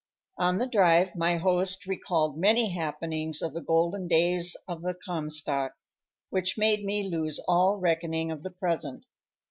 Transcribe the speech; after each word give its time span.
On 0.39 0.57
the 0.57 0.65
drive 0.65 1.15
my 1.15 1.37
host 1.37 1.85
recalled 1.85 2.35
many 2.35 2.71
happenings 2.71 3.39
of 3.43 3.53
the 3.53 3.61
golden 3.61 4.07
days 4.07 4.57
of 4.67 4.81
the 4.81 4.95
Comstock, 4.95 5.73
which 6.31 6.57
made 6.57 6.83
me 6.83 7.03
lose 7.07 7.37
all 7.47 7.77
reckoning 7.77 8.31
of 8.31 8.41
the 8.41 8.49
present. 8.49 9.05